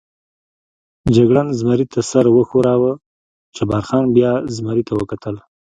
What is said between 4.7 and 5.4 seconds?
ته وکتل.